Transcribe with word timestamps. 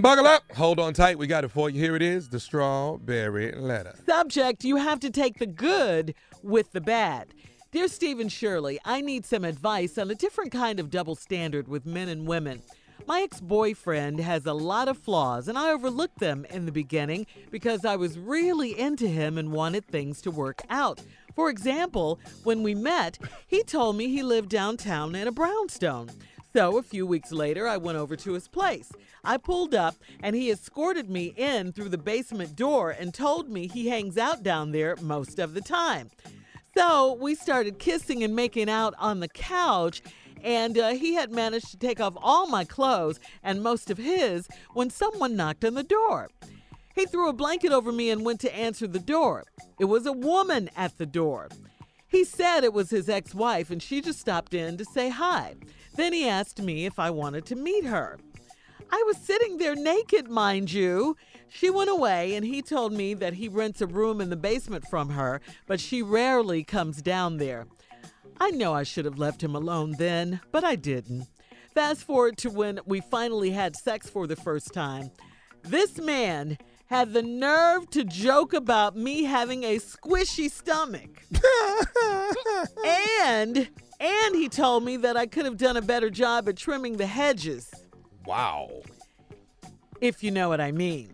Buckle 0.00 0.26
up. 0.26 0.42
Hold 0.54 0.80
on 0.80 0.94
tight. 0.94 1.18
We 1.18 1.26
got 1.26 1.44
it 1.44 1.50
for 1.50 1.68
you. 1.68 1.78
Here 1.78 1.94
it 1.94 2.00
is 2.00 2.28
the 2.28 2.40
strawberry 2.40 3.52
letter. 3.52 3.94
Subject 4.06 4.64
You 4.64 4.76
have 4.76 4.98
to 5.00 5.10
take 5.10 5.38
the 5.38 5.46
good 5.46 6.14
with 6.42 6.72
the 6.72 6.80
bad. 6.80 7.34
Dear 7.70 7.86
Steve 7.86 8.18
and 8.18 8.32
Shirley, 8.32 8.80
I 8.84 9.02
need 9.02 9.26
some 9.26 9.44
advice 9.44 9.98
on 9.98 10.10
a 10.10 10.14
different 10.14 10.52
kind 10.52 10.80
of 10.80 10.90
double 10.90 11.14
standard 11.14 11.68
with 11.68 11.84
men 11.84 12.08
and 12.08 12.26
women. 12.26 12.62
My 13.06 13.22
ex 13.22 13.40
boyfriend 13.40 14.20
has 14.20 14.46
a 14.46 14.52
lot 14.54 14.88
of 14.88 14.96
flaws, 14.96 15.48
and 15.48 15.58
I 15.58 15.70
overlooked 15.70 16.18
them 16.18 16.46
in 16.50 16.64
the 16.64 16.72
beginning 16.72 17.26
because 17.50 17.84
I 17.84 17.96
was 17.96 18.18
really 18.18 18.78
into 18.78 19.06
him 19.06 19.36
and 19.36 19.52
wanted 19.52 19.86
things 19.86 20.22
to 20.22 20.30
work 20.30 20.62
out. 20.70 21.02
For 21.34 21.50
example, 21.50 22.18
when 22.44 22.62
we 22.62 22.74
met, 22.74 23.18
he 23.46 23.62
told 23.62 23.96
me 23.96 24.08
he 24.08 24.22
lived 24.22 24.48
downtown 24.48 25.14
in 25.14 25.28
a 25.28 25.32
brownstone. 25.32 26.10
So 26.52 26.78
a 26.78 26.82
few 26.82 27.06
weeks 27.06 27.30
later, 27.30 27.68
I 27.68 27.76
went 27.76 27.96
over 27.96 28.16
to 28.16 28.32
his 28.32 28.48
place. 28.48 28.90
I 29.22 29.36
pulled 29.36 29.72
up, 29.72 29.94
and 30.20 30.34
he 30.34 30.50
escorted 30.50 31.08
me 31.08 31.32
in 31.36 31.72
through 31.72 31.90
the 31.90 31.98
basement 31.98 32.56
door 32.56 32.90
and 32.90 33.14
told 33.14 33.48
me 33.48 33.68
he 33.68 33.88
hangs 33.88 34.18
out 34.18 34.42
down 34.42 34.72
there 34.72 34.96
most 35.00 35.38
of 35.38 35.54
the 35.54 35.60
time. 35.60 36.10
So 36.76 37.14
we 37.20 37.36
started 37.36 37.78
kissing 37.78 38.24
and 38.24 38.34
making 38.34 38.68
out 38.68 38.94
on 38.98 39.20
the 39.20 39.28
couch, 39.28 40.02
and 40.42 40.76
uh, 40.76 40.90
he 40.90 41.14
had 41.14 41.30
managed 41.30 41.70
to 41.70 41.76
take 41.76 42.00
off 42.00 42.14
all 42.16 42.48
my 42.48 42.64
clothes 42.64 43.20
and 43.44 43.62
most 43.62 43.88
of 43.88 43.98
his 43.98 44.48
when 44.72 44.90
someone 44.90 45.36
knocked 45.36 45.64
on 45.64 45.74
the 45.74 45.84
door. 45.84 46.30
He 46.96 47.06
threw 47.06 47.28
a 47.28 47.32
blanket 47.32 47.70
over 47.70 47.92
me 47.92 48.10
and 48.10 48.24
went 48.24 48.40
to 48.40 48.54
answer 48.54 48.88
the 48.88 48.98
door. 48.98 49.44
It 49.78 49.84
was 49.84 50.04
a 50.04 50.12
woman 50.12 50.68
at 50.76 50.98
the 50.98 51.06
door. 51.06 51.48
He 52.10 52.24
said 52.24 52.64
it 52.64 52.72
was 52.72 52.90
his 52.90 53.08
ex 53.08 53.34
wife, 53.34 53.70
and 53.70 53.80
she 53.80 54.00
just 54.00 54.18
stopped 54.18 54.52
in 54.52 54.76
to 54.76 54.84
say 54.84 55.10
hi. 55.10 55.54
Then 55.94 56.12
he 56.12 56.28
asked 56.28 56.60
me 56.60 56.84
if 56.84 56.98
I 56.98 57.10
wanted 57.10 57.46
to 57.46 57.56
meet 57.56 57.84
her. 57.84 58.18
I 58.90 59.02
was 59.06 59.16
sitting 59.16 59.58
there 59.58 59.76
naked, 59.76 60.28
mind 60.28 60.72
you. 60.72 61.16
She 61.48 61.70
went 61.70 61.88
away, 61.88 62.34
and 62.34 62.44
he 62.44 62.62
told 62.62 62.92
me 62.92 63.14
that 63.14 63.34
he 63.34 63.48
rents 63.48 63.80
a 63.80 63.86
room 63.86 64.20
in 64.20 64.28
the 64.28 64.36
basement 64.36 64.84
from 64.88 65.10
her, 65.10 65.40
but 65.66 65.80
she 65.80 66.02
rarely 66.02 66.64
comes 66.64 67.00
down 67.00 67.36
there. 67.36 67.66
I 68.40 68.50
know 68.50 68.74
I 68.74 68.82
should 68.82 69.04
have 69.04 69.18
left 69.18 69.42
him 69.42 69.54
alone 69.54 69.94
then, 69.98 70.40
but 70.50 70.64
I 70.64 70.74
didn't. 70.74 71.28
Fast 71.74 72.02
forward 72.02 72.36
to 72.38 72.50
when 72.50 72.80
we 72.84 73.00
finally 73.00 73.50
had 73.50 73.76
sex 73.76 74.10
for 74.10 74.26
the 74.26 74.34
first 74.34 74.74
time. 74.74 75.12
This 75.62 75.98
man 75.98 76.58
had 76.90 77.12
the 77.12 77.22
nerve 77.22 77.88
to 77.88 78.02
joke 78.02 78.52
about 78.52 78.96
me 78.96 79.22
having 79.22 79.62
a 79.62 79.76
squishy 79.76 80.50
stomach. 80.50 81.22
and 83.24 83.68
and 84.00 84.34
he 84.34 84.48
told 84.48 84.84
me 84.84 84.96
that 84.96 85.16
I 85.16 85.26
could 85.26 85.44
have 85.44 85.56
done 85.56 85.76
a 85.76 85.82
better 85.82 86.10
job 86.10 86.48
at 86.48 86.56
trimming 86.56 86.96
the 86.96 87.06
hedges, 87.06 87.72
Wow. 88.26 88.82
if 90.00 90.24
you 90.24 90.32
know 90.32 90.48
what 90.48 90.60
I 90.60 90.72
mean. 90.72 91.12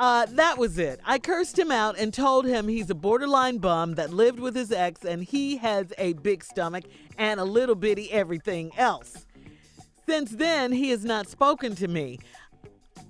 Uh, 0.00 0.26
that 0.30 0.58
was 0.58 0.78
it. 0.78 1.00
I 1.04 1.18
cursed 1.18 1.58
him 1.58 1.70
out 1.70 1.96
and 1.98 2.12
told 2.12 2.46
him 2.46 2.66
he's 2.66 2.90
a 2.90 2.94
borderline 2.94 3.58
bum 3.58 3.94
that 3.96 4.12
lived 4.12 4.40
with 4.40 4.56
his 4.56 4.72
ex 4.72 5.04
and 5.04 5.22
he 5.22 5.58
has 5.58 5.92
a 5.98 6.14
big 6.14 6.42
stomach 6.42 6.84
and 7.18 7.38
a 7.38 7.44
little 7.44 7.74
bitty 7.76 8.10
everything 8.10 8.72
else. 8.76 9.26
Since 10.06 10.32
then, 10.32 10.72
he 10.72 10.90
has 10.90 11.04
not 11.04 11.28
spoken 11.28 11.76
to 11.76 11.86
me. 11.86 12.18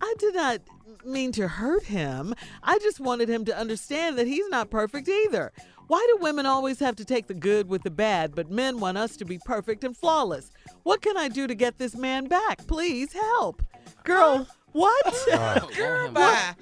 I 0.01 0.15
did 0.19 0.35
not 0.35 0.61
mean 1.05 1.33
to 1.33 1.49
hurt 1.49 1.85
him. 1.85 2.35
I 2.63 2.79
just 2.79 3.01
wanted 3.01 3.29
him 3.29 3.45
to 3.47 3.57
understand 3.57 4.19
that 4.19 4.27
he's 4.27 4.49
not 4.49 4.71
perfect 4.71 5.09
either. 5.09 5.53
Why 5.87 6.07
do 6.11 6.23
women 6.23 6.45
always 6.45 6.81
have 6.81 6.97
to 6.97 7.05
take 7.05 7.29
the 7.29 7.35
good 7.35 7.69
with 7.69 7.83
the 7.83 7.91
bad, 7.91 8.35
but 8.35 8.51
men 8.51 8.79
want 8.79 8.99
us 8.99 9.17
to 9.17 9.25
be 9.25 9.39
perfect 9.45 9.85
and 9.85 9.97
flawless? 9.97 10.51
What 10.83 11.01
can 11.01 11.17
I 11.17 11.29
do 11.29 11.47
to 11.47 11.55
get 11.55 11.79
this 11.79 11.97
man 11.97 12.27
back? 12.27 12.67
Please 12.67 13.13
help. 13.15 13.63
Girl, 14.05 14.47
what? 14.73 15.07
Oh, 15.07 15.71
Girl, 15.77 16.11
What? 16.13 16.57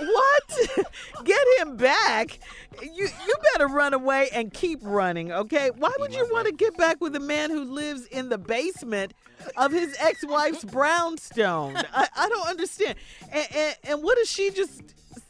what? 0.00 0.86
Get 1.24 1.46
him 1.58 1.76
back. 1.76 2.38
You 2.82 3.08
you 3.26 3.34
better 3.52 3.68
run 3.68 3.94
away 3.94 4.28
and 4.32 4.52
keep 4.52 4.80
running, 4.82 5.30
okay? 5.32 5.70
Why 5.76 5.92
would 5.98 6.14
you 6.14 6.28
want 6.32 6.46
to 6.46 6.52
get 6.52 6.76
back 6.76 7.00
with 7.00 7.14
a 7.14 7.20
man 7.20 7.50
who 7.50 7.62
lives 7.64 8.06
in 8.06 8.28
the 8.30 8.38
basement 8.38 9.12
of 9.56 9.70
his 9.72 9.94
ex-wife's 10.00 10.64
brownstone? 10.64 11.76
I, 11.76 12.08
I 12.16 12.28
don't 12.28 12.48
understand. 12.48 12.96
And, 13.30 13.46
and, 13.54 13.76
and 13.84 14.02
what 14.02 14.18
is 14.18 14.28
she 14.30 14.50
just 14.50 14.82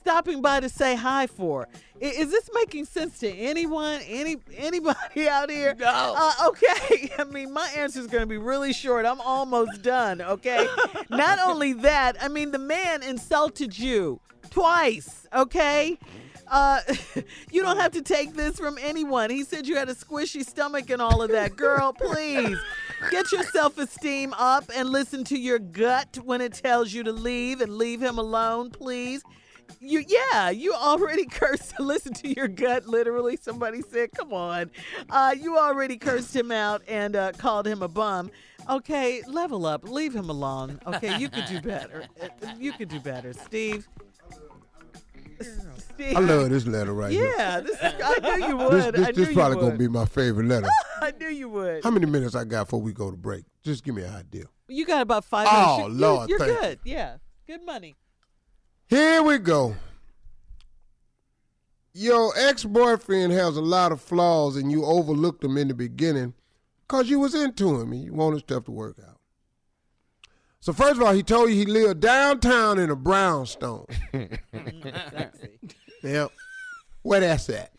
stopping 0.03 0.43
by 0.43 0.61
to 0.61 0.69
say 0.69 0.95
hi 0.97 1.27
for? 1.27 1.69
I- 2.01 2.05
Is 2.05 2.31
this 2.31 2.51
making 2.55 2.85
sense 2.87 3.19
to 3.21 3.29
anyone? 3.31 4.01
Any 4.07 4.37
anybody 4.57 5.29
out 5.29 5.51
here? 5.51 5.75
No. 5.79 5.87
Uh, 6.17 6.49
okay. 6.49 7.11
I 7.19 7.25
mean, 7.25 7.53
my 7.53 7.69
answer 7.77 8.01
is 8.01 8.07
going 8.09 8.23
to 8.23 8.27
be 8.27 8.39
really 8.39 8.73
short. 8.73 9.07
I'm 9.07 9.21
almost 9.21 9.83
done. 9.83 10.21
Okay. 10.21 10.67
Not 11.11 11.39
only 11.39 11.73
that, 11.75 12.17
I 12.23 12.29
mean, 12.29 12.51
the 12.51 12.59
man 12.59 13.03
insulted 13.03 13.79
you 13.79 14.21
twice. 14.51 15.27
Okay. 15.33 15.99
Uh, 16.49 16.81
you 17.51 17.63
don't 17.63 17.79
have 17.79 17.93
to 17.93 18.03
take 18.03 18.35
this 18.35 18.59
from 18.59 18.77
anyone. 18.83 19.31
He 19.31 19.43
said 19.43 19.67
you 19.67 19.77
had 19.77 19.89
a 19.89 19.95
squishy 19.95 20.45
stomach 20.45 20.91
and 20.91 21.01
all 21.01 21.23
of 21.23 21.31
that. 21.31 21.57
Girl, 21.57 21.95
please 21.95 22.59
get 23.11 23.33
your 23.33 23.43
self 23.45 23.79
esteem 23.79 24.35
up 24.37 24.65
and 24.75 24.91
listen 24.91 25.25
to 25.25 25.39
your 25.39 25.59
gut 25.59 26.19
when 26.25 26.43
it 26.43 26.53
tells 26.53 26.93
you 26.93 27.05
to 27.05 27.13
leave 27.13 27.63
and 27.63 27.79
leave 27.79 28.03
him 28.03 28.19
alone, 28.19 28.71
please. 28.71 29.23
You 29.81 30.05
yeah, 30.07 30.51
you 30.51 30.73
already 30.75 31.27
cursed. 31.31 31.79
Listen 31.81 32.13
to 32.15 32.29
your 32.29 32.49
gut. 32.49 32.87
Literally, 32.87 33.37
somebody 33.41 33.83
said, 33.83 34.13
"Come 34.13 34.33
on." 34.33 34.71
Uh, 35.11 35.35
you 35.39 35.57
already 35.59 35.97
cursed 35.97 36.35
him 36.35 36.53
out 36.53 36.83
and 36.89 37.17
uh, 37.17 37.33
called 37.33 37.67
him 37.67 37.83
a 37.83 37.89
bum. 37.89 38.31
Okay, 38.71 39.23
level 39.27 39.67
up. 39.67 39.83
Leave 39.89 40.15
him 40.15 40.31
alone. 40.31 40.81
Okay, 40.87 41.19
you 41.19 41.29
could 41.29 41.47
do 41.47 41.61
better. 41.61 42.05
Uh, 42.23 42.29
You 42.59 42.73
could 42.73 42.89
do 42.89 43.01
better, 43.01 43.33
Steve. 43.33 43.89
Steve. 45.77 46.17
I 46.17 46.21
love 46.21 46.49
this 46.51 46.67
letter 46.67 46.93
right 46.93 47.11
here. 47.11 47.35
Yeah, 47.37 47.61
this 47.61 47.73
is, 47.75 47.81
I 47.83 48.19
knew 48.39 48.47
you 48.47 48.57
would. 48.57 48.95
This, 48.95 49.07
this, 49.07 49.17
this 49.17 49.29
you 49.29 49.35
probably 49.35 49.57
gonna 49.61 49.77
be 49.77 49.89
my 49.89 50.05
favorite 50.07 50.47
letter. 50.47 50.69
I 51.01 51.13
knew 51.19 51.29
you 51.29 51.49
would. 51.49 51.83
How 51.83 51.91
many 51.91 52.07
minutes 52.07 52.35
I 52.37 52.45
got 52.45 52.67
before 52.67 52.81
we 52.81 52.93
go 52.93 53.11
to 53.11 53.17
break? 53.17 53.45
Just 53.65 53.83
give 53.85 53.95
me 53.97 54.03
an 54.05 54.15
idea. 54.15 54.45
You 54.69 54.87
got 54.87 55.03
about 55.03 55.25
five 55.25 55.49
Oh, 55.51 55.79
minutes. 55.79 55.95
You- 55.95 56.01
Lord, 56.01 56.29
you're 56.31 56.39
thank 56.39 56.61
good. 56.61 56.79
Yeah, 56.85 57.17
good 57.47 57.65
money. 57.67 57.97
Here 58.89 59.23
we 59.23 59.39
go. 59.39 59.77
Your 61.95 62.33
ex-boyfriend 62.37 63.33
has 63.33 63.57
a 63.57 63.63
lot 63.63 63.93
of 63.93 64.01
flaws 64.01 64.57
and 64.57 64.71
you 64.71 64.85
overlooked 64.85 65.43
them 65.43 65.57
in 65.59 65.69
the 65.69 65.75
beginning 65.75 66.35
because 66.83 67.09
you 67.11 67.19
was 67.21 67.35
into 67.35 67.79
him 67.81 67.93
and 67.93 68.03
you 68.03 68.13
wanted 68.13 68.41
stuff 68.41 68.65
to 68.65 68.71
work 68.71 68.97
out. 69.07 69.19
So 70.61 70.73
first 70.73 70.97
of 71.01 71.03
all, 71.03 71.13
he 71.13 71.23
told 71.23 71.51
you 71.51 71.57
he 71.57 71.65
lived 71.67 72.01
downtown 72.01 72.79
in 72.79 72.91
a 72.91 72.97
brownstone. 72.97 73.87
Yep. 76.05 76.33
Where 77.03 77.21
that's 77.21 77.49
at? 77.49 77.71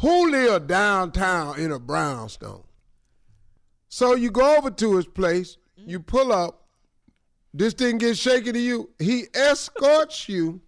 Who 0.00 0.30
lived 0.30 0.66
downtown 0.66 1.58
in 1.58 1.72
a 1.72 1.78
brownstone? 1.78 2.62
So 3.88 4.14
you 4.14 4.30
go 4.30 4.58
over 4.58 4.70
to 4.70 4.96
his 4.96 5.06
place, 5.06 5.56
you 5.76 5.98
pull 6.00 6.30
up, 6.30 6.63
this 7.56 7.72
didn't 7.72 7.98
get 7.98 8.18
shaky 8.18 8.50
to 8.50 8.58
you. 8.58 8.90
He 8.98 9.26
escorts 9.32 10.28
you 10.28 10.60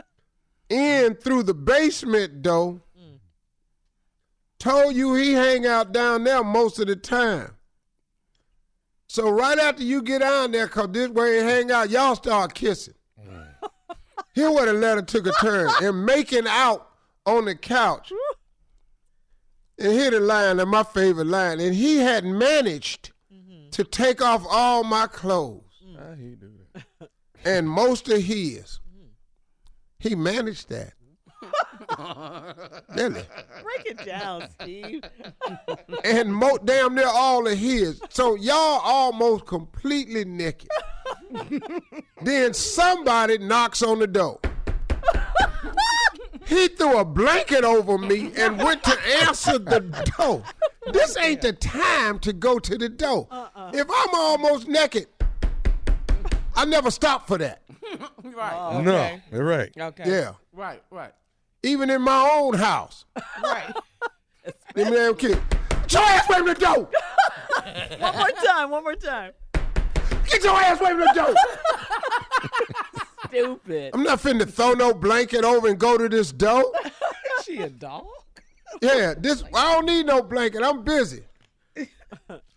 in 0.70 1.16
through 1.16 1.42
the 1.42 1.52
basement 1.52 2.40
door. 2.40 2.80
Mm. 2.98 3.18
Told 4.58 4.96
you 4.96 5.14
he 5.14 5.34
hang 5.34 5.66
out 5.66 5.92
down 5.92 6.24
there 6.24 6.42
most 6.42 6.78
of 6.78 6.86
the 6.86 6.96
time. 6.96 7.50
So 9.06 9.28
right 9.28 9.58
after 9.58 9.82
you 9.82 10.00
get 10.00 10.20
down 10.20 10.52
there, 10.52 10.66
cause 10.66 10.88
this 10.92 11.10
way 11.10 11.36
he 11.36 11.42
hang 11.42 11.70
out, 11.70 11.90
y'all 11.90 12.16
start 12.16 12.54
kissing. 12.54 12.94
Mm. 13.22 13.46
Here 14.34 14.50
where 14.50 14.64
the 14.64 14.72
letter 14.72 15.02
took 15.02 15.26
a 15.26 15.32
turn 15.32 15.70
and 15.82 16.06
making 16.06 16.46
out 16.48 16.88
on 17.26 17.44
the 17.44 17.54
couch. 17.54 18.10
And 19.78 19.92
here 19.92 20.10
the 20.10 20.20
line, 20.20 20.58
and 20.58 20.70
my 20.70 20.84
favorite 20.84 21.26
line, 21.26 21.60
and 21.60 21.74
he 21.74 21.98
had 21.98 22.24
managed 22.24 23.12
mm-hmm. 23.30 23.68
to 23.72 23.84
take 23.84 24.22
off 24.22 24.46
all 24.48 24.84
my 24.84 25.06
clothes 25.06 25.63
How 26.04 26.14
he 26.14 26.34
do 26.34 26.50
that? 26.74 27.08
and 27.44 27.68
most 27.68 28.08
of 28.08 28.20
his. 28.20 28.80
He 29.98 30.14
managed 30.14 30.68
that. 30.68 30.92
really. 32.94 33.22
Break 33.62 33.86
it 33.86 34.04
down, 34.04 34.48
Steve. 34.60 35.02
And 36.04 36.34
mo- 36.34 36.58
damn 36.62 36.94
near 36.94 37.06
all 37.08 37.46
of 37.46 37.56
his. 37.56 38.00
So 38.10 38.34
y'all 38.34 38.80
almost 38.84 39.46
completely 39.46 40.24
naked. 40.26 40.68
then 42.22 42.52
somebody 42.52 43.38
knocks 43.38 43.82
on 43.82 43.98
the 43.98 44.06
door. 44.06 44.38
He 46.46 46.68
threw 46.68 46.98
a 46.98 47.04
blanket 47.04 47.64
over 47.64 47.96
me 47.96 48.32
and 48.36 48.58
went 48.58 48.82
to 48.84 48.98
answer 49.22 49.58
the 49.58 49.80
door. 50.18 50.42
This 50.92 51.16
ain't 51.16 51.40
the 51.40 51.54
time 51.54 52.18
to 52.20 52.32
go 52.32 52.58
to 52.58 52.76
the 52.76 52.88
door. 52.90 53.26
Uh-uh. 53.30 53.70
If 53.72 53.86
I'm 53.88 54.14
almost 54.14 54.68
naked, 54.68 55.06
I 56.56 56.64
never 56.64 56.90
stopped 56.90 57.28
for 57.28 57.38
that. 57.38 57.62
right. 58.22 58.52
Oh, 58.54 58.80
no, 58.80 59.20
you're 59.32 59.44
right. 59.44 59.72
Okay. 59.76 60.04
Yeah. 60.06 60.32
Right. 60.52 60.82
Right. 60.90 61.12
Even 61.62 61.90
in 61.90 62.02
my 62.02 62.30
own 62.34 62.54
house. 62.54 63.04
Right. 63.42 63.74
Them 64.74 64.92
damn 64.92 65.14
kids. 65.14 65.40
Get 65.82 65.92
your 65.92 66.02
ass 66.02 66.28
away 66.28 66.38
from 66.38 66.46
the 66.48 66.54
door! 66.54 66.88
One 67.98 68.16
more 68.16 68.30
time. 68.30 68.70
One 68.70 68.82
more 68.82 68.94
time. 68.94 69.32
Get 70.30 70.42
your 70.42 70.56
ass 70.56 70.80
away 70.80 70.90
from 70.90 71.00
the 71.00 71.12
door! 71.14 71.34
Stupid. 73.28 73.90
I'm 73.94 74.02
not 74.02 74.20
finna 74.20 74.50
throw 74.50 74.72
no 74.72 74.92
blanket 74.94 75.44
over 75.44 75.68
and 75.68 75.78
go 75.78 75.96
to 75.98 76.08
this 76.08 76.32
door. 76.32 76.64
she 77.44 77.58
a 77.58 77.68
dog? 77.68 78.06
Yeah, 78.82 79.14
this 79.16 79.44
I 79.54 79.74
don't 79.74 79.86
need 79.86 80.06
no 80.06 80.22
blanket. 80.22 80.62
I'm 80.62 80.82
busy. 80.82 81.22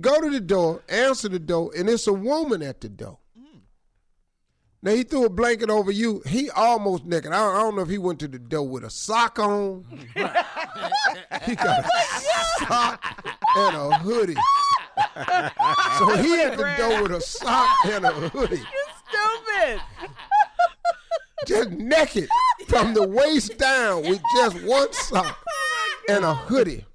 Go 0.00 0.20
to 0.20 0.30
the 0.30 0.40
door, 0.40 0.82
answer 0.88 1.28
the 1.28 1.38
door, 1.38 1.70
and 1.76 1.88
it's 1.88 2.06
a 2.06 2.12
woman 2.12 2.62
at 2.62 2.80
the 2.80 2.88
door. 2.88 3.18
Mm. 3.38 3.60
Now 4.82 4.92
he 4.92 5.02
threw 5.02 5.26
a 5.26 5.28
blanket 5.28 5.68
over 5.70 5.90
you. 5.90 6.22
He 6.26 6.48
almost 6.50 7.04
naked. 7.04 7.30
I 7.30 7.36
don't, 7.38 7.54
I 7.56 7.58
don't 7.60 7.76
know 7.76 7.82
if 7.82 7.88
he 7.90 7.98
went 7.98 8.18
to 8.20 8.28
the 8.28 8.38
door 8.38 8.66
with 8.66 8.84
a 8.84 8.90
sock 8.90 9.38
on. 9.38 9.84
he 10.14 11.54
got 11.54 11.84
a 11.84 11.88
sock 12.64 13.04
and 13.56 13.76
a 13.76 13.98
hoodie. 13.98 14.34
so 15.98 16.16
he 16.16 16.40
at 16.40 16.56
the 16.56 16.74
door 16.78 17.02
with 17.02 17.12
a 17.12 17.20
sock 17.20 17.68
and 17.86 18.04
a 18.06 18.12
hoodie, 18.12 18.56
You 19.12 19.76
Stupid. 19.76 19.80
just 21.46 21.70
naked 21.70 22.28
from 22.66 22.94
the 22.94 23.06
waist 23.06 23.58
down 23.58 24.02
with 24.02 24.22
just 24.36 24.62
one 24.64 24.90
sock 24.92 25.36
oh 25.46 26.04
and 26.08 26.24
a 26.24 26.34
hoodie. 26.34 26.86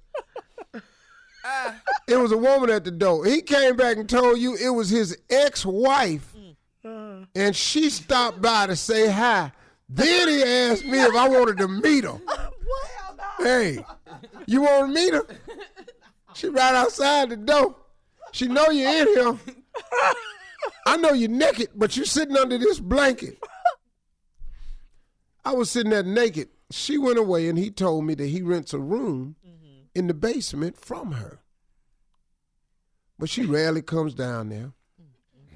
Ah. 1.44 1.80
It 2.08 2.16
was 2.16 2.32
a 2.32 2.38
woman 2.38 2.70
at 2.70 2.84
the 2.84 2.90
door. 2.90 3.26
He 3.26 3.42
came 3.42 3.76
back 3.76 3.98
and 3.98 4.08
told 4.08 4.38
you 4.38 4.56
it 4.56 4.70
was 4.70 4.88
his 4.88 5.16
ex-wife, 5.28 6.34
mm. 6.82 7.26
and 7.34 7.54
she 7.54 7.90
stopped 7.90 8.40
by 8.40 8.66
to 8.66 8.76
say 8.76 9.10
hi. 9.10 9.52
Then 9.90 10.28
he 10.28 10.42
asked 10.42 10.86
me 10.86 10.98
if 11.00 11.14
I 11.14 11.28
wanted 11.28 11.58
to 11.58 11.68
meet 11.68 12.04
her. 12.04 12.18
What? 12.68 13.18
Hey, 13.40 13.84
you 14.46 14.60
want 14.60 14.88
to 14.88 14.94
meet 14.94 15.14
her? 15.14 15.26
She 16.34 16.48
right 16.48 16.74
outside 16.74 17.30
the 17.30 17.36
door. 17.36 17.76
She 18.32 18.46
know 18.46 18.68
you're 18.68 18.90
in 18.90 19.06
here. 19.06 19.38
I 20.86 20.96
know 20.98 21.12
you're 21.12 21.30
naked, 21.30 21.70
but 21.74 21.96
you're 21.96 22.04
sitting 22.04 22.36
under 22.36 22.58
this 22.58 22.78
blanket. 22.78 23.38
I 25.44 25.52
was 25.52 25.70
sitting 25.70 25.90
there 25.90 26.02
naked. 26.02 26.48
She 26.70 26.98
went 26.98 27.18
away, 27.18 27.48
and 27.48 27.58
he 27.58 27.70
told 27.70 28.04
me 28.04 28.14
that 28.16 28.26
he 28.26 28.42
rents 28.42 28.74
a 28.74 28.78
room 28.78 29.36
mm-hmm. 29.46 29.84
in 29.94 30.08
the 30.08 30.14
basement 30.14 30.76
from 30.76 31.12
her. 31.12 31.40
But 33.18 33.28
she 33.28 33.44
rarely 33.44 33.82
comes 33.82 34.14
down 34.14 34.48
there. 34.48 34.72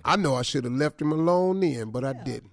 I 0.04 0.16
know 0.16 0.34
I 0.34 0.42
should 0.42 0.64
have 0.64 0.72
left 0.72 1.00
him 1.00 1.12
alone 1.12 1.60
then, 1.60 1.90
but 1.90 2.04
I 2.04 2.12
didn't. 2.12 2.50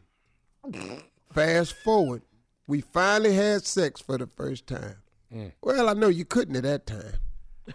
Fast 1.33 1.73
forward, 1.73 2.21
we 2.67 2.81
finally 2.81 3.33
had 3.33 3.65
sex 3.65 4.00
for 4.01 4.17
the 4.17 4.27
first 4.27 4.67
time. 4.67 4.97
Mm. 5.33 5.53
Well, 5.61 5.89
I 5.89 5.94
know 5.94 6.09
you 6.09 6.25
couldn't 6.25 6.56
at 6.56 6.63
that 6.63 6.85
time. 6.85 7.13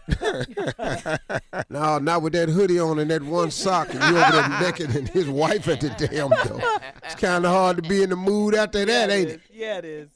no, 1.70 1.98
not 1.98 2.22
with 2.22 2.32
that 2.32 2.48
hoodie 2.48 2.80
on 2.80 2.98
and 2.98 3.10
that 3.10 3.22
one 3.22 3.50
sock, 3.50 3.92
and 3.94 4.02
you 4.02 4.18
over 4.18 4.32
there 4.32 4.48
naked 4.60 4.94
and 4.94 5.08
his 5.08 5.28
wife 5.28 5.68
at 5.68 5.80
the 5.80 5.90
damn 5.90 6.30
door. 6.30 6.60
It's 7.04 7.14
kind 7.14 7.44
of 7.44 7.52
hard 7.52 7.76
to 7.76 7.82
be 7.88 8.02
in 8.02 8.10
the 8.10 8.16
mood 8.16 8.54
after 8.54 8.84
that, 8.84 9.10
ain't 9.10 9.30
it? 9.30 9.40
Yeah, 9.52 9.78
it 9.78 9.84
is. 9.84 10.08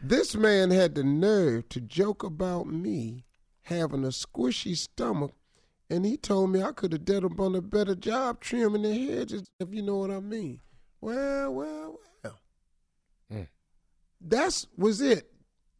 This 0.00 0.34
man 0.34 0.70
had 0.70 0.94
the 0.94 1.04
nerve 1.04 1.68
to 1.70 1.80
joke 1.80 2.22
about 2.22 2.66
me 2.66 3.24
having 3.62 4.04
a 4.04 4.08
squishy 4.08 4.76
stomach, 4.76 5.32
and 5.94 6.04
he 6.04 6.16
told 6.16 6.50
me 6.50 6.60
I 6.60 6.72
could 6.72 6.90
have 6.90 7.04
done 7.04 7.24
a 7.24 7.60
better 7.60 7.94
job 7.94 8.40
trimming 8.40 8.82
the 8.82 8.92
hedges, 8.92 9.44
if 9.60 9.72
you 9.72 9.80
know 9.80 9.98
what 9.98 10.10
I 10.10 10.18
mean. 10.18 10.60
Well, 11.00 11.54
well, 11.54 12.00
well. 12.24 12.40
Mm. 13.32 13.46
That's 14.20 14.66
was 14.76 15.00
it. 15.00 15.30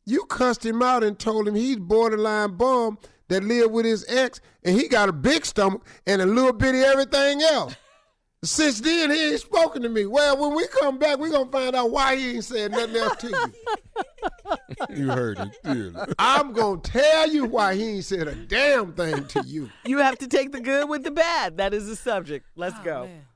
You 0.06 0.24
cussed 0.26 0.64
him 0.64 0.82
out 0.82 1.02
and 1.02 1.18
told 1.18 1.48
him 1.48 1.56
he's 1.56 1.78
borderline 1.78 2.56
bum 2.56 2.98
that 3.28 3.42
lived 3.42 3.72
with 3.72 3.86
his 3.86 4.06
ex, 4.08 4.40
and 4.62 4.78
he 4.78 4.86
got 4.86 5.08
a 5.08 5.12
big 5.12 5.44
stomach 5.44 5.84
and 6.06 6.22
a 6.22 6.26
little 6.26 6.52
bitty 6.52 6.78
everything 6.78 7.42
else. 7.42 7.74
Since 8.44 8.80
then, 8.80 9.10
he 9.10 9.30
ain't 9.30 9.40
spoken 9.40 9.82
to 9.82 9.88
me. 9.88 10.06
Well, 10.06 10.36
when 10.38 10.54
we 10.54 10.66
come 10.68 10.98
back, 10.98 11.18
we 11.18 11.30
gonna 11.30 11.50
find 11.50 11.74
out 11.74 11.90
why 11.90 12.16
he 12.16 12.32
ain't 12.32 12.44
said 12.44 12.72
nothing 12.72 12.96
else 12.96 13.16
to 13.16 13.28
you. 13.28 13.52
You 14.90 15.10
heard 15.10 15.38
it, 15.38 15.50
clearly. 15.62 15.94
I'm 16.18 16.52
gonna 16.52 16.80
tell 16.80 17.28
you 17.28 17.44
why 17.44 17.74
he 17.74 17.96
ain't 17.96 18.04
said 18.04 18.26
a 18.26 18.34
damn 18.34 18.92
thing 18.92 19.26
to 19.26 19.42
you. 19.44 19.70
You 19.84 19.98
have 19.98 20.18
to 20.18 20.26
take 20.26 20.52
the 20.52 20.60
good 20.60 20.88
with 20.88 21.04
the 21.04 21.10
bad. 21.10 21.58
That 21.58 21.74
is 21.74 21.86
the 21.86 21.96
subject. 21.96 22.46
Let's 22.56 22.78
go. 22.80 23.02
Oh, 23.02 23.06
man. 23.06 23.26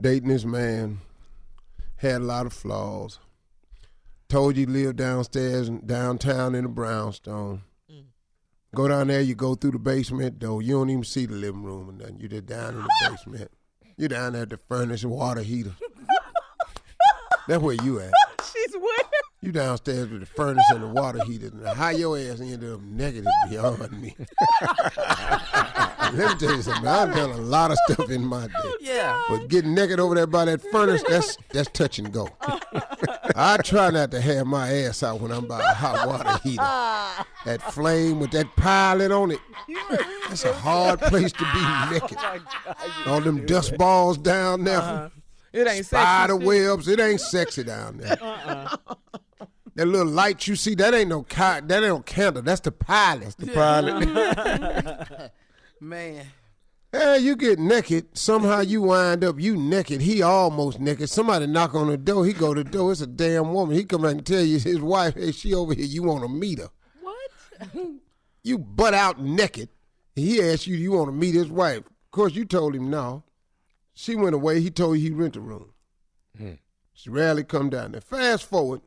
Dating 0.00 0.28
this 0.28 0.44
man 0.44 0.98
had 1.96 2.20
a 2.20 2.24
lot 2.24 2.46
of 2.46 2.52
flaws. 2.52 3.18
Told 4.28 4.56
you 4.56 4.66
he 4.66 4.72
lived 4.72 4.96
downstairs 4.96 5.68
and 5.68 5.86
downtown 5.86 6.54
in 6.54 6.64
a 6.64 6.68
brownstone. 6.68 7.62
Mm. 7.90 8.04
Go 8.74 8.88
down 8.88 9.08
there, 9.08 9.20
you 9.20 9.34
go 9.34 9.54
through 9.54 9.72
the 9.72 9.78
basement 9.78 10.38
door. 10.38 10.62
You 10.62 10.74
don't 10.74 10.90
even 10.90 11.04
see 11.04 11.26
the 11.26 11.34
living 11.34 11.62
room 11.62 11.88
and 11.88 11.98
nothing. 11.98 12.20
You 12.20 12.28
just 12.28 12.46
down 12.46 12.74
in 12.74 12.82
the 12.82 13.10
basement. 13.10 13.50
You 13.96 14.08
down 14.08 14.32
there 14.32 14.42
at 14.42 14.50
the 14.50 14.58
furnace 14.68 15.02
and 15.04 15.12
water 15.12 15.42
heater. 15.42 15.72
That's 17.48 17.62
where 17.62 17.76
you 17.82 18.00
at. 18.00 18.12
She's 18.52 18.74
where? 18.74 18.98
You 19.40 19.52
downstairs 19.52 20.08
with 20.08 20.20
the 20.20 20.26
furnace 20.26 20.64
and 20.70 20.82
the 20.82 20.88
water 20.88 21.22
heater. 21.24 21.48
And 21.48 21.66
how 21.68 21.90
your 21.90 22.18
ass 22.18 22.40
ended 22.40 22.64
up 22.72 22.80
negative 22.80 23.30
beyond 23.50 23.92
me. 24.00 24.16
Let 24.96 26.14
me 26.14 26.34
tell 26.38 26.56
you 26.56 26.62
something. 26.62 26.86
I've 26.86 27.14
done 27.14 27.30
a 27.30 27.36
lot 27.36 27.70
of 27.70 27.78
stuff 27.88 28.10
in 28.10 28.24
my 28.24 28.46
day. 28.46 28.52
Oh, 28.56 28.78
yeah. 28.80 29.20
But 29.28 29.48
getting 29.48 29.74
naked 29.74 30.00
over 30.00 30.14
there 30.14 30.26
by 30.26 30.46
that 30.46 30.62
furnace, 30.72 31.02
that's 31.08 31.36
that's 31.52 31.68
touch 31.70 31.98
and 31.98 32.12
go. 32.12 32.28
Oh. 32.76 32.80
I 33.36 33.56
try 33.58 33.90
not 33.90 34.10
to 34.12 34.20
have 34.20 34.46
my 34.46 34.70
ass 34.72 35.02
out 35.02 35.20
when 35.20 35.30
I'm 35.32 35.46
by 35.46 35.60
a 35.60 35.74
hot 35.74 36.06
water 36.08 36.38
heater. 36.42 36.62
That 37.44 37.60
flame 37.74 38.20
with 38.20 38.30
that 38.30 38.56
pilot 38.56 39.12
on 39.12 39.30
it. 39.30 39.38
That's 40.28 40.46
a 40.46 40.54
hard 40.54 40.98
place 41.00 41.30
to 41.32 41.44
be 41.44 41.90
naked. 42.00 42.16
All 43.06 43.20
them 43.20 43.44
dust 43.44 43.76
balls 43.76 44.16
down 44.16 44.64
there. 44.64 44.78
Uh-huh. 44.78 45.08
It 45.52 45.68
ain't 45.68 45.84
Spider 45.84 46.32
sexy. 46.34 46.46
webs. 46.46 46.88
It 46.88 46.98
ain't 47.00 47.20
sexy 47.20 47.62
down 47.64 47.98
there. 47.98 48.16
Uh-uh. 48.20 48.76
That 49.74 49.86
little 49.86 50.06
light 50.10 50.46
you 50.46 50.56
see, 50.56 50.74
that 50.76 50.94
ain't 50.94 51.10
no 51.10 51.22
ki- 51.24 51.36
that 51.36 51.70
ain't 51.70 51.82
no 51.82 52.00
candle. 52.00 52.40
That's 52.42 52.60
the 52.62 52.72
pilot. 52.72 53.34
The 53.38 53.48
pilot. 53.48 55.30
Man. 55.80 56.24
Hey, 56.94 57.18
you 57.18 57.34
get 57.34 57.58
naked. 57.58 58.16
Somehow 58.16 58.60
you 58.60 58.82
wind 58.82 59.24
up 59.24 59.40
you 59.40 59.56
naked. 59.56 60.00
He 60.00 60.22
almost 60.22 60.78
naked. 60.78 61.10
Somebody 61.10 61.48
knock 61.48 61.74
on 61.74 61.88
the 61.88 61.96
door. 61.96 62.24
He 62.24 62.32
go 62.32 62.54
to 62.54 62.62
the 62.62 62.70
door. 62.70 62.92
It's 62.92 63.00
a 63.00 63.08
damn 63.08 63.52
woman. 63.52 63.74
He 63.74 63.82
come 63.82 64.02
back 64.02 64.12
and 64.12 64.24
tell 64.24 64.44
you 64.44 64.60
his 64.60 64.80
wife, 64.80 65.14
hey, 65.14 65.32
she 65.32 65.52
over 65.54 65.74
here. 65.74 65.86
You 65.86 66.04
want 66.04 66.22
to 66.22 66.28
meet 66.28 66.60
her? 66.60 66.70
What? 67.00 67.70
You 68.46 68.58
butt 68.58 68.92
out 68.92 69.18
naked. 69.18 69.70
He 70.14 70.40
asked 70.40 70.66
you, 70.66 70.76
you 70.76 70.92
want 70.92 71.08
to 71.08 71.12
meet 71.12 71.34
his 71.34 71.48
wife? 71.48 71.78
Of 71.78 72.10
course, 72.12 72.34
you 72.34 72.44
told 72.44 72.76
him 72.76 72.90
no. 72.90 73.24
She 73.94 74.14
went 74.14 74.34
away. 74.34 74.60
He 74.60 74.70
told 74.70 74.98
you 74.98 75.08
he 75.08 75.14
rent 75.16 75.34
a 75.34 75.40
room. 75.40 75.72
Hmm. 76.36 76.52
She 76.92 77.08
rarely 77.08 77.42
come 77.42 77.70
down 77.70 77.92
there. 77.92 78.02
Fast 78.02 78.44
forward, 78.44 78.82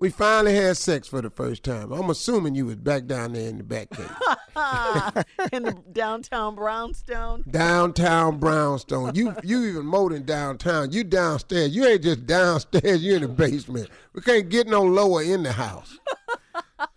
we 0.00 0.08
finally 0.08 0.56
had 0.56 0.78
sex 0.78 1.06
for 1.06 1.20
the 1.20 1.28
first 1.28 1.62
time. 1.62 1.92
I'm 1.92 2.08
assuming 2.08 2.54
you 2.54 2.64
was 2.64 2.76
back 2.76 3.04
down 3.04 3.34
there 3.34 3.48
in 3.48 3.58
the 3.58 3.64
back 3.64 3.90
cave. 3.90 4.10
In 5.52 5.62
the 5.62 5.76
downtown 5.92 6.54
brownstone. 6.54 7.44
downtown 7.50 8.38
brownstone. 8.38 9.14
You 9.14 9.34
you 9.44 9.64
even 9.64 9.86
more 9.86 10.10
than 10.10 10.24
downtown. 10.24 10.92
You 10.92 11.04
downstairs. 11.04 11.74
You 11.74 11.86
ain't 11.86 12.02
just 12.02 12.26
downstairs. 12.26 13.02
You 13.02 13.16
in 13.16 13.22
the 13.22 13.28
basement. 13.28 13.88
We 14.12 14.22
can't 14.22 14.48
get 14.48 14.66
no 14.66 14.82
lower 14.82 15.22
in 15.22 15.42
the 15.42 15.52
house. 15.52 15.98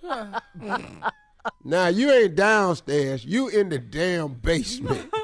now 1.63 1.87
you 1.87 2.11
ain't 2.11 2.35
downstairs. 2.35 3.23
You 3.25 3.47
in 3.49 3.69
the 3.69 3.79
damn 3.79 4.33
basement. 4.33 5.09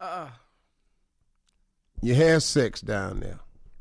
Uh. 0.00 0.26
You 2.00 2.16
had 2.16 2.42
sex 2.42 2.80
down 2.80 3.20
there. 3.20 3.38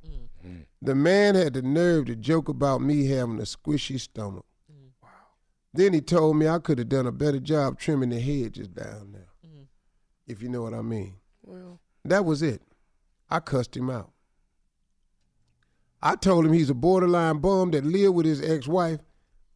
Mm. 0.08 0.66
The 0.80 0.94
man 0.94 1.34
had 1.34 1.54
the 1.54 1.64
nerve 1.64 2.06
to 2.06 2.16
joke 2.16 2.48
about 2.48 2.80
me 2.80 3.08
having 3.08 3.40
a 3.40 3.44
squishy 3.44 4.00
stomach. 4.00 4.46
Then 5.74 5.94
he 5.94 6.02
told 6.02 6.36
me 6.38 6.48
I 6.48 6.60
could 6.60 6.78
have 6.80 6.90
done 6.90 7.08
a 7.08 7.12
better 7.12 7.40
job 7.40 7.80
trimming 7.80 8.10
the 8.10 8.20
hedges 8.20 8.68
down 8.68 9.14
there. 9.14 9.28
If 10.28 10.42
you 10.42 10.50
know 10.50 10.62
what 10.62 10.74
I 10.74 10.82
mean. 10.82 11.16
Well, 11.44 11.80
That 12.06 12.26
was 12.26 12.42
it. 12.42 12.62
I 13.30 13.40
cussed 13.40 13.76
him 13.76 13.90
out. 13.90 14.12
I 16.02 16.16
told 16.16 16.46
him 16.46 16.54
he's 16.54 16.70
a 16.70 16.74
borderline 16.74 17.40
bum 17.40 17.72
that 17.72 17.86
lived 17.86 18.16
with 18.16 18.26
his 18.26 18.42
ex-wife. 18.42 19.00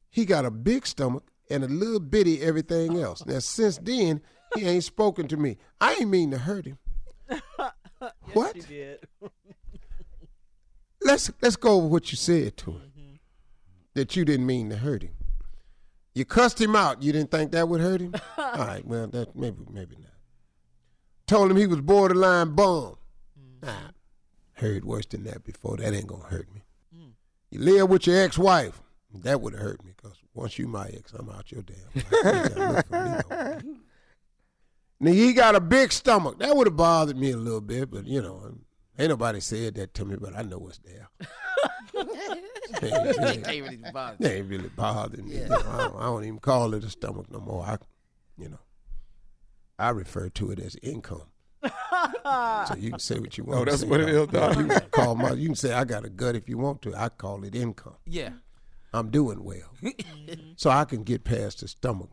He 0.10 0.26
got 0.26 0.46
a 0.46 0.52
big 0.52 0.86
stomach 0.86 1.24
and 1.50 1.64
a 1.64 1.68
little 1.68 2.00
bitty 2.00 2.42
everything 2.42 3.00
else. 3.00 3.26
Now 3.26 3.40
since 3.40 3.78
then, 3.80 4.22
he 4.56 4.66
ain't 4.66 4.84
spoken 4.84 5.28
to 5.30 5.38
me. 5.38 5.58
I 5.82 5.94
ain't 5.96 6.10
mean 6.10 6.32
to 6.32 6.38
hurt 6.38 6.66
him. 6.66 6.78
what? 8.34 8.56
She 8.56 8.62
did. 8.62 9.00
Let's 11.02 11.32
let's 11.42 11.56
go 11.56 11.78
over 11.78 11.88
what 11.88 12.12
you 12.12 12.18
said 12.18 12.58
to 12.58 12.72
him. 12.72 12.82
Mm-hmm. 12.98 13.16
That 13.96 14.16
you 14.16 14.26
didn't 14.26 14.46
mean 14.46 14.70
to 14.70 14.78
hurt 14.78 15.04
him. 15.04 15.15
You 16.16 16.26
cussed 16.26 16.60
him 16.60 16.76
out. 16.76 17.04
You 17.04 17.12
didn't 17.12 17.30
think 17.30 17.52
that 17.52 17.68
would 17.70 17.82
hurt 17.82 18.02
him? 18.02 18.16
All 18.38 18.54
right, 18.58 18.86
well 18.86 19.08
that 19.08 19.36
maybe 19.36 19.58
maybe 19.70 19.98
not. 19.98 20.12
Told 21.28 21.52
him 21.52 21.58
he 21.58 21.68
was 21.68 21.82
borderline 21.82 22.56
bum. 22.56 22.96
Mm-hmm. 23.38 23.68
Nah, 23.68 23.92
heard 24.54 24.86
worse 24.86 25.06
than 25.06 25.26
that 25.26 25.44
before. 25.44 25.78
That 25.78 25.94
ain't 25.94 26.08
gonna 26.08 26.24
hurt 26.24 26.48
me. 26.54 26.62
You 27.52 27.60
live 27.60 27.90
with 27.90 28.08
your 28.08 28.20
ex-wife. 28.20 28.82
That 29.14 29.40
would 29.40 29.54
have 29.54 29.62
hurt 29.62 29.86
me 29.86 29.94
because 29.96 30.18
once 30.34 30.58
you 30.58 30.68
my 30.68 30.88
ex, 30.88 31.14
I'm 31.14 31.30
out 31.30 31.52
your 31.52 31.62
damn. 31.62 31.78
life. 31.96 32.06
You 32.12 32.50
gotta 32.50 32.72
look 32.74 32.88
for 32.88 33.04
me, 33.06 33.62
though. 33.64 33.80
Now 35.00 35.12
he 35.12 35.34
got 35.34 35.56
a 35.56 35.60
big 35.60 35.92
stomach. 35.92 36.40
That 36.40 36.56
would 36.56 36.68
have 36.68 36.78
bothered 36.78 37.18
me 37.18 37.32
a 37.32 37.38
little 37.38 37.62
bit, 37.62 37.92
but 37.92 38.08
you 38.08 38.22
know, 38.22 38.56
Ain't 38.98 39.10
nobody 39.10 39.40
said 39.42 39.76
that 39.76 39.94
to 39.96 40.06
me, 40.06 40.16
but 40.20 40.36
I 40.36 40.42
know 40.44 40.68
it's 40.68 40.78
there. 40.80 41.10
ain't, 41.96 42.10
It 42.82 43.24
ain't, 43.24 43.48
ain't 43.48 43.64
really 43.70 43.92
bother. 43.94 44.18
it 44.20 44.32
ain't 44.32 44.50
really 44.50 44.70
bothering 44.70 45.28
me. 45.28 45.36
You 45.38 45.48
know, 45.50 45.56
I, 45.68 45.78
don't, 45.78 45.96
I 45.98 46.04
don't 46.06 46.24
even 46.24 46.40
call 46.40 46.74
it 46.74 46.84
a 46.84 46.90
stomach 46.90 47.30
no 47.32 47.40
more. 47.40 47.64
I, 47.64 47.78
you 48.38 48.50
know, 48.50 48.60
I 49.78 49.90
refer 49.90 50.30
to 50.30 50.52
it 50.52 50.60
as 50.60 50.76
income. 50.82 51.24
so 51.64 52.76
you 52.78 52.92
can 52.92 53.00
say 53.00 53.20
what 53.20 53.38
you 53.38 53.44
want. 53.44 53.60
Oh, 53.62 53.66
to 53.66 53.72
that's 53.72 53.82
say 53.82 53.88
what 53.88 54.00
it 54.02 54.16
about 54.16 54.52
is, 54.52 54.56
dog. 54.56 54.58
You 54.58 54.68
can 54.68 54.90
call 54.92 55.16
my. 55.16 55.32
You 55.34 55.48
can 55.48 55.56
say 55.56 55.74
I 55.74 55.84
got 55.84 56.06
a 56.06 56.10
gut 56.10 56.36
if 56.36 56.48
you 56.48 56.58
want 56.58 56.82
to. 56.84 56.96
I 56.96 57.10
call 57.10 57.44
it 57.44 57.56
income. 57.56 57.96
Yeah. 58.06 58.30
I'm 58.94 59.10
doing 59.10 59.44
well. 59.44 59.70
Mm-hmm. 60.28 60.52
so 60.56 60.70
I 60.72 60.86
can 60.86 61.04
get 61.04 61.24
past 61.24 61.60
the 61.60 61.68
stomach. 61.68 62.10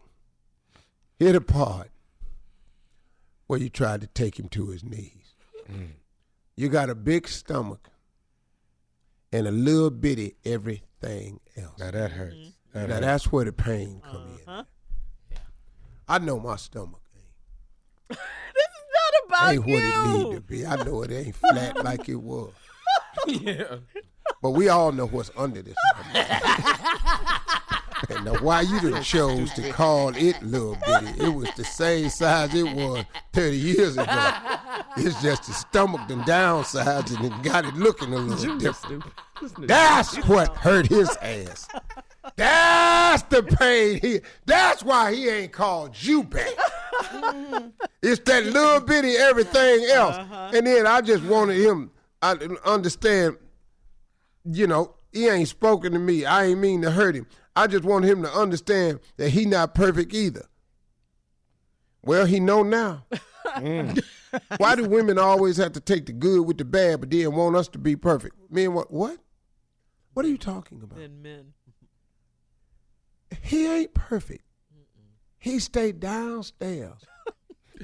Hit 1.18 1.34
a 1.34 1.40
part 1.40 1.90
where 3.46 3.58
you 3.58 3.68
tried 3.70 4.00
to 4.02 4.06
take 4.08 4.38
him 4.38 4.48
to 4.50 4.68
his 4.68 4.82
knees. 4.84 5.34
Mm. 5.70 5.92
You 6.56 6.68
got 6.68 6.90
a 6.90 6.94
big 6.94 7.26
stomach 7.28 7.88
and 9.32 9.46
a 9.46 9.50
little 9.50 9.90
bitty 9.90 10.36
everything 10.44 11.40
else. 11.56 11.78
Now 11.78 11.90
that 11.90 12.10
hurts. 12.12 12.34
Mm-hmm. 12.36 12.48
That 12.74 12.88
Now 12.88 12.94
hurts. 12.94 13.06
that's 13.06 13.32
where 13.32 13.44
the 13.44 13.52
pain 13.52 14.00
come 14.04 14.16
in. 14.16 14.38
Uh-huh. 14.48 14.64
I 16.08 16.18
know 16.18 16.38
my 16.38 16.56
stomach 16.56 17.00
ain't, 17.16 18.10
This 18.18 18.18
is 18.18 18.84
not 18.92 19.14
about 19.26 19.52
ain't 19.54 19.66
you. 19.66 19.74
what 19.74 19.82
it 19.82 20.18
need 20.28 20.34
to 20.34 20.40
be. 20.42 20.66
I 20.66 20.76
know 20.84 21.02
it 21.02 21.10
ain't 21.12 21.34
flat 21.36 21.76
like 21.84 22.08
it 22.08 22.16
was. 22.16 22.52
Yeah. 23.26 23.76
But 24.42 24.50
we 24.50 24.68
all 24.68 24.92
know 24.92 25.06
what's 25.06 25.30
under 25.36 25.62
this. 25.62 25.74
and 26.14 26.26
now 28.24 28.34
why 28.40 28.60
you 28.62 28.80
done 28.80 29.02
chose 29.02 29.52
to 29.52 29.70
call 29.72 30.14
it 30.16 30.42
little 30.42 30.76
bitty? 30.86 31.24
It 31.24 31.34
was 31.34 31.48
the 31.56 31.64
same 31.64 32.08
size 32.10 32.54
it 32.54 32.64
was 32.74 33.04
30 33.32 33.56
years 33.56 33.96
ago. 33.96 34.04
It's 34.96 35.20
just 35.22 35.46
the 35.46 35.52
stomach 35.52 36.06
done 36.08 36.22
downsides 36.22 37.16
and 37.16 37.26
it 37.26 37.42
got 37.42 37.64
it 37.64 37.74
looking 37.74 38.12
a 38.12 38.18
little 38.18 38.58
different. 38.58 39.04
That's 39.58 40.16
what 40.28 40.54
hurt 40.56 40.86
his 40.86 41.10
ass. 41.22 41.68
That's 42.36 43.22
the 43.24 43.42
pain. 43.42 43.98
He, 44.00 44.20
that's 44.46 44.84
why 44.84 45.14
he 45.14 45.28
ain't 45.28 45.52
called 45.52 46.00
you 46.00 46.22
back. 46.22 46.52
it's 48.02 48.20
that 48.24 48.44
little 48.44 48.80
bitty 48.80 49.14
everything 49.16 49.84
else. 49.90 50.16
And 50.54 50.66
then 50.66 50.86
I 50.86 51.00
just 51.00 51.24
wanted 51.24 51.56
him, 51.56 51.90
I 52.20 52.32
understand, 52.64 53.36
you 54.44 54.66
know, 54.66 54.94
he 55.12 55.28
ain't 55.28 55.48
spoken 55.48 55.92
to 55.92 55.98
me. 55.98 56.24
I 56.24 56.44
ain't 56.46 56.60
mean 56.60 56.82
to 56.82 56.90
hurt 56.90 57.14
him. 57.14 57.26
I 57.54 57.66
just 57.66 57.84
want 57.84 58.04
him 58.04 58.22
to 58.22 58.30
understand 58.32 59.00
that 59.16 59.30
he 59.30 59.44
not 59.44 59.74
perfect 59.74 60.14
either. 60.14 60.46
Well, 62.04 62.26
he 62.26 62.40
know 62.40 62.62
now. 62.62 63.04
Mm. 63.56 64.02
Why 64.56 64.74
do 64.74 64.84
women 64.84 65.18
always 65.18 65.56
have 65.58 65.72
to 65.72 65.80
take 65.80 66.06
the 66.06 66.12
good 66.12 66.46
with 66.46 66.58
the 66.58 66.64
bad, 66.64 67.00
but 67.00 67.10
then 67.10 67.32
want 67.34 67.56
us 67.56 67.68
to 67.68 67.78
be 67.78 67.96
perfect? 67.96 68.36
Men, 68.50 68.72
what? 68.72 68.92
What? 68.92 69.18
What 70.14 70.24
are 70.26 70.28
you 70.28 70.38
talking 70.38 70.82
about? 70.82 70.98
And 70.98 71.22
men. 71.22 71.54
He 73.40 73.66
ain't 73.66 73.94
perfect. 73.94 74.44
He 75.38 75.58
stayed 75.58 76.00
downstairs. 76.00 77.00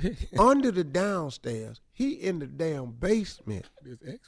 Under 0.39 0.71
the 0.71 0.85
downstairs, 0.85 1.81
he 1.93 2.13
in 2.13 2.39
the 2.39 2.47
damn 2.47 2.93
basement 2.93 3.67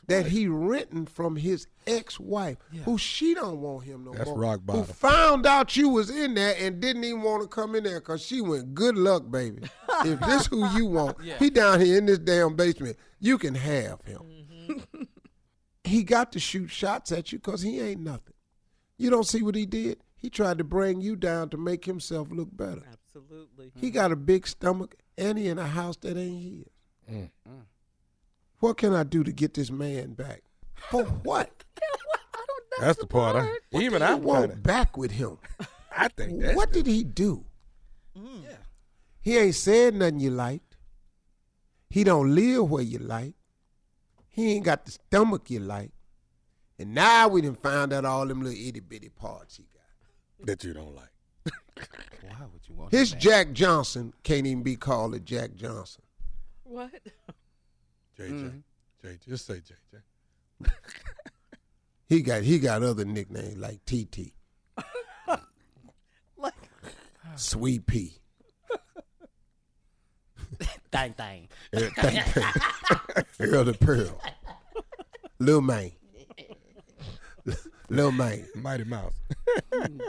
that 0.07 0.27
he 0.27 0.49
renting 0.49 1.07
from 1.07 1.37
his 1.37 1.67
ex-wife, 1.87 2.57
who 2.85 2.99
she 2.99 3.35
don't 3.35 3.61
want 3.61 3.85
him 3.85 4.05
no 4.05 4.13
That's 4.13 4.27
more. 4.29 4.39
rock 4.39 4.61
Who 4.69 4.85
found 4.85 5.47
out 5.47 5.77
you 5.77 5.89
was 5.89 6.11
in 6.11 6.35
there 6.35 6.55
and 6.59 6.81
didn't 6.81 7.05
even 7.05 7.23
want 7.23 7.43
to 7.43 7.49
come 7.49 7.75
in 7.75 7.85
there 7.85 8.01
because 8.01 8.23
she 8.23 8.41
went, 8.41 8.75
good 8.75 8.97
luck, 8.97 9.31
baby. 9.31 9.63
if 10.05 10.21
this 10.21 10.47
who 10.47 10.69
you 10.77 10.87
want, 10.87 11.17
he 11.39 11.51
down 11.51 11.81
here 11.81 11.99
in 11.99 12.07
this 12.07 12.19
damn 12.19 12.57
basement, 12.57 12.97
you 13.19 13.39
can 13.39 13.55
have 13.55 14.01
him. 14.05 14.21
Mm-hmm. 14.69 15.03
he 15.85 16.03
got 16.03 16.33
to 16.33 16.41
shoot 16.41 16.69
shots 16.69 17.13
at 17.13 17.33
you 17.33 17.39
because 17.39 17.63
he 17.63 17.81
ain't 17.81 18.01
nothing. 18.01 18.35
You 18.99 19.11
don't 19.11 19.27
see 19.27 19.43
what 19.43 19.55
he 19.55 19.67
did? 19.67 19.99
He 20.17 20.29
tried 20.29 20.59
to 20.59 20.65
bring 20.65 21.01
you 21.01 21.17
down 21.17 21.49
to 21.51 21.57
make 21.57 21.87
himself 21.87 22.29
look 22.31 22.49
better. 22.53 22.83
Absolutely. 22.93 23.73
He 23.75 23.91
got 23.91 24.13
a 24.13 24.17
big 24.17 24.47
stomach 24.47 24.95
and 25.21 25.39
he 25.39 25.49
in 25.49 25.59
a 25.59 25.67
house 25.67 25.97
that 25.99 26.17
ain't 26.17 26.43
his. 26.43 27.15
Mm. 27.17 27.31
Mm. 27.49 27.63
What 28.59 28.77
can 28.77 28.95
I 28.95 29.05
do 29.05 29.23
to 29.25 29.33
get 29.33 29.55
this 29.55 29.71
man 29.71 30.15
back? 30.15 30.43
For 30.91 31.05
what? 31.25 31.65
That's 32.81 32.99
the 32.99 33.07
part. 33.07 33.37
I, 33.37 33.79
even 33.79 34.01
I 34.03 34.13
I 34.13 34.15
want 34.15 34.49
want. 34.51 34.63
back 34.63 34.97
with 34.97 35.11
him. 35.13 35.39
I 35.97 36.09
think 36.09 36.41
that's 36.41 36.57
what 36.57 36.73
did 36.73 36.87
he 36.87 37.05
do? 37.05 37.45
He 39.23 39.37
ain't 39.37 39.55
said 39.55 39.95
nothing 39.95 40.21
you 40.21 40.31
liked. 40.31 40.77
He 41.91 42.05
don't 42.05 42.35
live 42.35 42.71
where 42.71 42.83
you 42.83 42.99
like. 42.99 43.35
He 44.29 44.53
ain't 44.55 44.65
got 44.65 44.87
the 44.87 44.93
stomach 44.93 45.51
you 45.51 45.61
like. 45.61 45.91
And 46.79 46.95
now 46.95 47.29
we 47.29 47.43
done 47.43 47.57
found 47.57 47.93
out 47.93 48.07
all 48.07 48.27
them 48.27 48.41
little 48.43 48.59
itty 48.59 48.81
bitty 48.81 49.11
parts 49.11 49.57
he 49.59 49.65
got. 49.75 50.47
that 50.47 50.65
you 50.65 50.73
don't 50.73 50.95
like. 50.97 51.11
Why 52.23 52.47
would 52.53 52.69
you 52.69 52.75
want 52.75 52.93
His? 52.93 53.13
Jack 53.13 53.53
Johnson 53.53 54.13
can't 54.23 54.47
even 54.47 54.63
be 54.63 54.77
called 54.77 55.15
a 55.15 55.21
Jack 55.21 55.55
Johnson. 55.55 56.03
What? 56.65 56.91
JJ. 58.19 58.21
JJ. 58.21 58.63
Mm-hmm. 59.03 59.31
Just 59.31 59.47
say 59.47 59.55
JJ. 59.55 60.71
He 62.11 62.23
got 62.23 62.43
he 62.43 62.59
got 62.59 62.83
other 62.83 63.05
nicknames 63.05 63.57
like 63.57 63.85
TT, 63.87 64.33
Like, 66.37 66.55
Sweet 67.37 67.87
Pea. 67.87 68.13
Dang, 70.91 71.15
dang. 71.17 71.49
Everything. 71.73 72.21
Earl 73.39 73.65
the 73.65 73.75
Pearl. 73.75 74.21
Lil 75.39 75.61
Man. 75.61 75.93
Lil 77.89 78.11
Man. 78.11 78.45
Mighty 78.57 78.85
Mouse. 78.85 79.15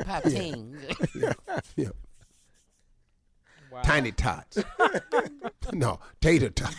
Pop 0.05 0.23
ting. 0.23 0.77
Yeah. 1.15 1.33
yeah. 1.75 1.89
Tiny 3.83 4.11
Tots. 4.11 4.57
no, 5.73 5.99
Tater 6.19 6.49
Tot. 6.49 6.75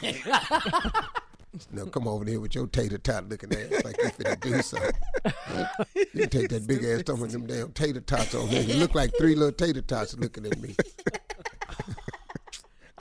no, 1.72 1.86
come 1.86 2.06
over 2.08 2.24
there 2.24 2.40
with 2.40 2.54
your 2.54 2.66
tater 2.66 2.98
tot 2.98 3.28
looking 3.28 3.52
ass 3.52 3.84
like 3.84 3.96
you 3.98 4.10
finna 4.10 4.40
do 4.40 4.62
something. 4.62 4.90
you 5.94 6.06
can 6.22 6.28
take 6.30 6.48
that 6.48 6.66
big 6.66 6.82
ass 6.84 7.00
stomach 7.00 7.30
them 7.30 7.46
damn 7.46 7.72
tater 7.72 8.00
tots 8.00 8.34
on 8.34 8.48
there. 8.50 8.62
You 8.62 8.74
look 8.74 8.94
like 8.94 9.12
three 9.18 9.34
little 9.34 9.52
tater 9.52 9.82
tots 9.82 10.16
looking 10.16 10.46
at 10.46 10.58
me. 10.60 10.74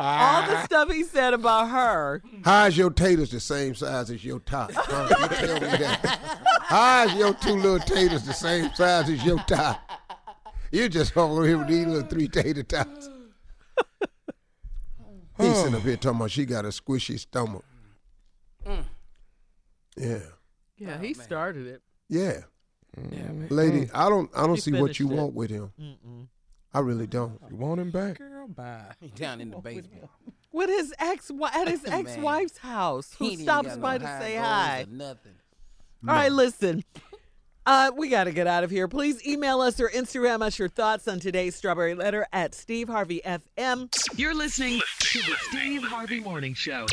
All 0.01 0.47
the 0.47 0.57
ah. 0.57 0.63
stuff 0.65 0.91
he 0.91 1.03
said 1.03 1.33
about 1.33 1.69
her. 1.69 2.21
How 2.43 2.65
is 2.67 2.77
your 2.77 2.89
taters 2.89 3.31
the 3.31 3.39
same 3.39 3.75
size 3.75 4.09
as 4.09 4.23
your 4.23 4.39
top? 4.39 4.71
Huh? 4.73 5.07
You 5.09 5.27
tell 5.47 5.53
me 5.55 5.67
that. 5.77 6.19
How 6.61 7.05
is 7.05 7.13
your 7.15 7.33
two 7.35 7.55
little 7.55 7.79
taters 7.79 8.23
the 8.23 8.33
same 8.33 8.71
size 8.73 9.09
as 9.09 9.23
your 9.25 9.37
top? 9.39 9.79
You 10.71 10.87
just 10.89 11.15
over 11.17 11.45
here 11.45 11.57
with 11.57 11.67
these 11.67 11.85
little 11.85 12.07
three 12.09 12.27
tater 12.27 12.63
tots. 12.63 13.09
He's 15.37 15.55
sitting 15.57 15.75
up 15.75 15.81
here 15.81 15.97
talking 15.97 16.17
about 16.17 16.31
she 16.31 16.45
got 16.45 16.65
a 16.65 16.69
squishy 16.69 17.19
stomach. 17.19 17.65
Mm. 18.65 18.83
Yeah, 19.97 20.19
Yeah, 20.77 20.97
oh, 20.97 21.01
he 21.03 21.13
started 21.13 21.65
it. 21.67 21.81
yeah, 22.09 22.41
Yeah, 23.11 23.23
man. 23.31 23.47
lady. 23.49 23.81
Mm. 23.85 23.91
I 23.93 24.07
don't, 24.09 24.29
I 24.35 24.45
don't 24.45 24.55
He 24.55 24.61
see 24.61 24.73
what 24.73 24.99
you 24.99 25.11
it. 25.11 25.15
want 25.15 25.33
with 25.33 25.49
him. 25.49 25.71
I 26.73 26.79
really 26.79 27.07
don't. 27.07 27.39
You 27.49 27.57
want 27.57 27.81
him 27.81 27.91
back? 27.91 28.19
Girl, 28.41 28.47
bye. 28.47 28.81
Down 29.15 29.39
in 29.39 29.51
the 29.51 29.57
basement. 29.57 30.09
With 30.51 30.69
his 30.69 30.93
ex 30.99 31.31
at 31.53 31.67
his 31.67 31.85
ex 31.85 32.17
wife's 32.17 32.57
house, 32.57 33.15
He 33.19 33.35
who 33.35 33.43
stops 33.43 33.67
got 33.69 33.77
no 33.77 33.81
by 33.81 33.97
to 33.99 34.05
say 34.19 34.33
goals 34.33 34.45
hi. 34.47 34.81
or 34.81 34.91
Nothing. 34.91 35.33
All 36.07 36.15
right, 36.15 36.31
listen. 36.31 36.83
Uh, 37.63 37.91
we 37.95 38.09
got 38.09 38.23
to 38.23 38.31
get 38.31 38.47
out 38.47 38.63
of 38.63 38.71
here. 38.71 38.87
Please 38.87 39.23
email 39.25 39.61
us 39.61 39.79
or 39.79 39.87
Instagram 39.89 40.41
us 40.41 40.57
your 40.57 40.67
thoughts 40.67 41.07
on 41.07 41.19
today's 41.19 41.55
Strawberry 41.55 41.93
Letter 41.93 42.25
at 42.33 42.55
Steve 42.55 42.87
Harvey 42.89 43.21
FM. 43.23 43.87
You're 44.17 44.33
listening 44.33 44.81
to 45.01 45.19
the 45.19 45.35
Steve 45.49 45.83
Harvey 45.83 46.19
Morning 46.19 46.55
Show. 46.55 46.87